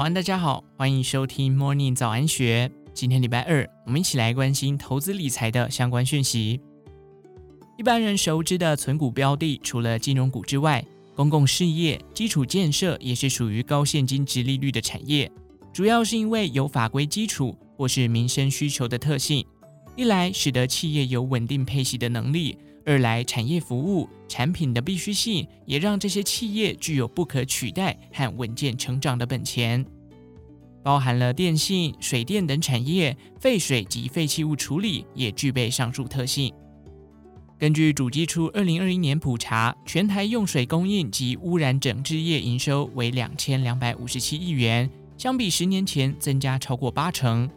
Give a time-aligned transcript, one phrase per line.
[0.00, 2.72] 早安，大家好，欢迎收听 Morning 早安学。
[2.94, 6.58] 今天礼拜二，我们一起来关心投资理财的相关讯息。
[7.76, 10.82] 一般人熟知的存股标的，除了金融股之外，
[11.14, 15.30] 公共事业、基础建设也是属于高现金殖利率的产业。
[15.70, 19.44] 主要是因为有法规基础或是民生需求的特性，
[19.96, 22.56] 一来使得企业有稳定配息的能力。
[22.84, 29.84] 二来，产业服务产品的必需性也让这些企业具有不可取代和稳健成长的本钱。
[30.82, 36.52] 包含了电信、水电等产业，废水及废弃物处理也具备上述特性。
[37.58, 47.50] 根据主计处二零二一年普查，全台用水供应及污染整治业营收为两千两百五十七亿元，相比十年前增加超过八成。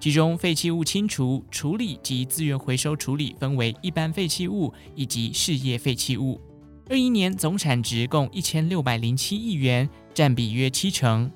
[0.00, 6.40] 其中，废弃物清除、处理及资源回收处理分为一般废弃物以及事业废弃物。
[6.88, 11.30] 二一年总产值共一千六百零七亿元，占比约七成。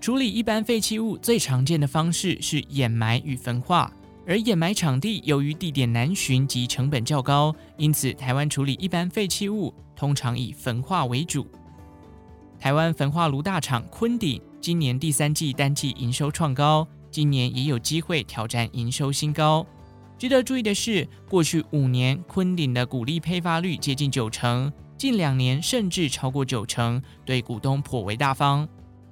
[0.00, 3.92] 处理一般废弃物最常见的方式是掩埋与焚化，
[4.26, 11.46] 而掩埋场地由于地点难寻及成本较高，因此台湾处理一般废弃物通常以焚化为主。
[12.58, 16.88] 台湾焚化炉大厂昆鼎今年第三季单季营收创高。
[17.12, 19.64] 今年也有机会挑战营收新高。
[20.18, 28.66] 值得注意的是，过去五年昆鼎的股利配发率接近九成，近两年甚至超过九成，对股东颇为大方。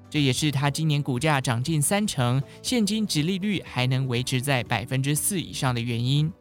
[0.09, 6.33] 这也是他今年股价涨近三成，现金殖利率还能维持在百分之四以上的原因。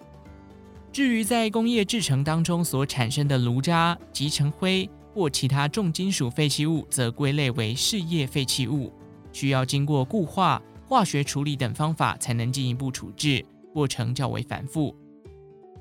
[0.91, 8.91] 至于在工业制程当中所产生的炉渣、集成灰或其他重金属废弃物，则归类为事业废弃物，
[9.31, 10.61] 需要经过固化。
[10.89, 14.95] 化学处理等方法才能进一步处置，过程较为繁复。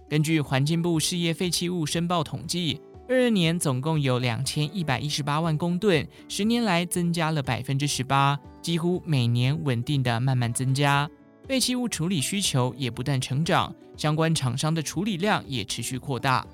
[0.06, 2.78] 根据环境部事业废弃物申报统计，
[3.08, 11.08] 二二年总共有两千一百一十八万公吨，十年来增加了百分之十八，几乎每年稳定的慢慢增加。
[11.46, 16.46] 废弃物处理需求也不断成长，相关厂商的处理量也持续扩大。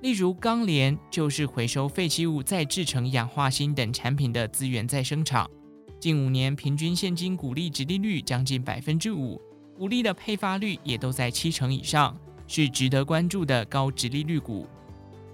[0.00, 5.46] 例如钢联就是回收废弃物再制成氧化锌等产品的资源再生厂。
[6.02, 9.40] 近五年平均现金股利值利率将近百分之五，
[9.78, 12.18] 股利的配发率也都在七成以上，
[12.48, 14.66] 是值得关注的高值利率股。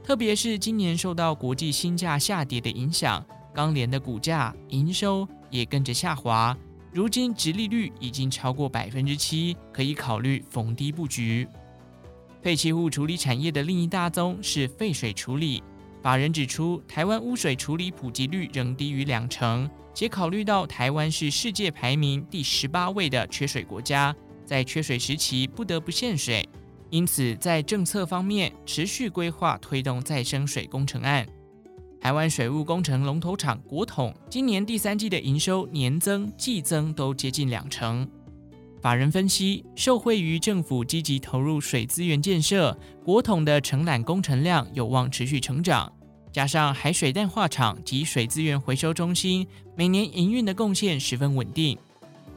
[0.05, 3.25] 特别是今年受到国际锌价下跌的影响，
[3.55, 6.55] 钢联的股价营收也跟着下滑，
[6.93, 11.49] 如今值利率已经超过百分之七，可以考虑逢低布局。
[12.43, 15.63] 废弃物处理产业的另一大宗是废水处理。
[16.03, 19.69] 法人指出，台湾污水处理普及率仍低于两成，
[19.99, 24.15] 且考虑到台湾是世界排名第十八位的缺水国家，
[24.45, 26.49] 在缺水时期不得不限水，
[26.89, 31.27] 因此在政策方面持续规划推动再生水工程案。
[32.01, 38.09] 台湾水务工程龙头厂国统今年第三季的营收年增、季增都接近两成。
[38.81, 45.93] 法人分析，受惠于政府积极投入水资源建设，国统的承揽工程量有望持续成长。
[46.33, 49.47] 加上海水淡化厂及水资源回收中心
[49.77, 51.77] 每年营运的贡献十分稳定。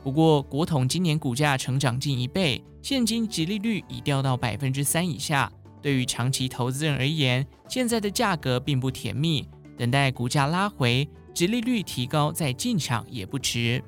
[0.03, 5.51] 不过，国统今年股价成长近一倍，现金及利率已掉到百分之三以下。
[5.81, 9.47] 对于长期投资人而言，现在的价格并不甜蜜，
[9.77, 13.83] 等待股价拉回，及利率提高再进场也不迟。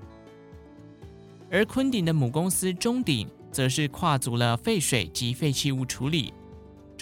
[1.49, 6.33] 而昆鼎的母公司中鼎，则是跨足了废水及废弃物处理。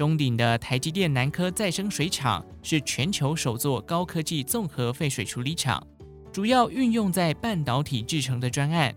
[0.02, 5.86] 中鼎的台积电南科再生水厂是全球首座高科技综合废水处理厂，
[6.34, 8.92] 主要运用在半导体制成的专案。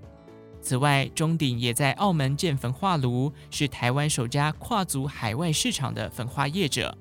[0.63, 6.97] 此外，中鼎也在澳门建焚化炉，是台湾首家跨足海外市场的焚化业者。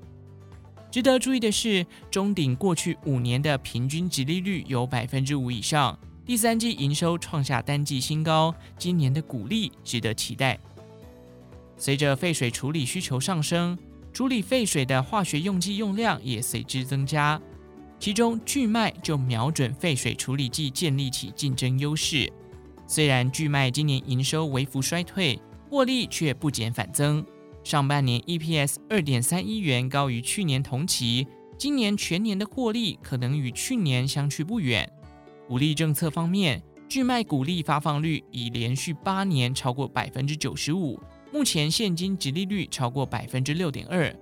[0.92, 5.98] 值得注意的是，中鼎过去五年的平均殖利率有百分之五以上。
[6.26, 10.60] 第三季营收创下单季新高，今年的股利值得期待。
[11.78, 13.78] 随着废水处理需求上升，
[14.14, 17.42] 处理废水的化学用剂用量也随之增加。
[18.00, 22.32] 其中，巨迈就瞄准废水处理剂建立起竞争优势。
[22.86, 25.40] 虽然巨迈今年营收微幅衰退，
[25.70, 27.26] 获利却不减反增。
[27.64, 31.26] 上半年 EPS 二点三一元，高于去年同期。
[31.58, 34.92] 今年全年的获利可能与去年相去不远。
[35.48, 41.00] 股利政策方面，巨迈股利发放率已连续八年超过百分之九十五，
[41.34, 44.16] 目前现金殖利率超过百分之六点二，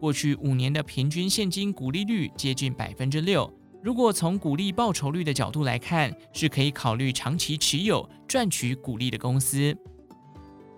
[0.00, 3.48] 过去五年的平均现金股利率接近百分之六。
[3.84, 9.72] 如果从股利报酬率的角度来看，是可以考虑长期持有赚取股利的公司。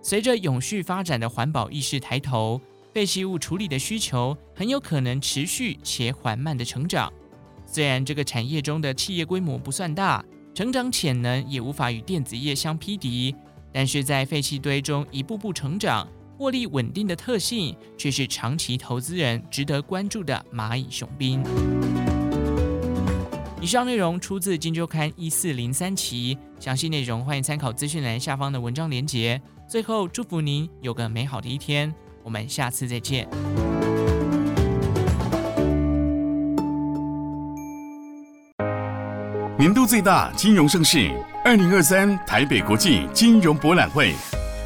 [0.02, 2.60] 随着永续发展的环保意识抬头，
[2.92, 7.10] 废弃物处理的需求很有可能持续且缓慢的成长。
[7.64, 10.22] 虽然这个产业中的企业规模不算大，
[10.54, 13.34] 成长潜能也无法与电子业相匹敌。
[13.72, 21.42] 但是在废弃堆中一步步成长、获利稳定的特性，却是长期投资人值得关注的蚂蚁雄兵。
[23.60, 29.40] 以上内容出自《金周刊》一四零三期，详细内容欢迎参考资讯栏下方的文章连结。
[29.68, 31.92] 最后，祝福您有个美好的一天，
[32.22, 33.28] 我们下次再见。
[39.58, 41.10] 年度最大金融盛事——
[41.44, 44.12] 二零二三台北国际金融博览会，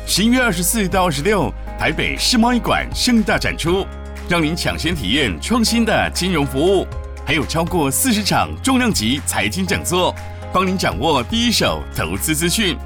[0.06, 3.86] 十一月二十四到二十六，台北世贸一馆盛大展出，
[4.28, 6.86] 让您抢先体验创新的金融服务，
[7.26, 10.14] 还有超过四十场重量级财经讲座，
[10.52, 12.76] 帮您掌握第一手投资资讯。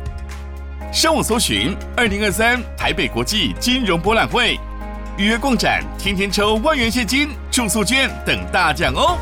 [0.93, 4.59] 上网搜寻“二零二三台北国际金融博览会”，
[5.17, 9.17] 预约逛展，天天抽万元现金、住宿券等大奖哦！